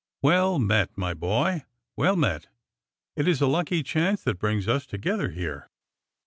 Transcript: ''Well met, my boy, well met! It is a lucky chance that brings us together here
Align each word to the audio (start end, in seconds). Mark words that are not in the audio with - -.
''Well 0.23 0.57
met, 0.57 0.89
my 0.97 1.13
boy, 1.13 1.63
well 1.95 2.15
met! 2.15 2.47
It 3.15 3.27
is 3.27 3.39
a 3.39 3.45
lucky 3.45 3.83
chance 3.83 4.23
that 4.23 4.39
brings 4.39 4.67
us 4.67 4.87
together 4.87 5.29
here 5.29 5.69